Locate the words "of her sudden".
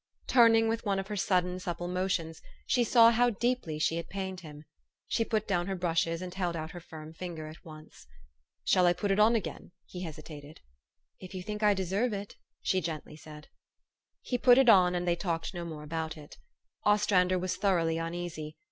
0.97-1.59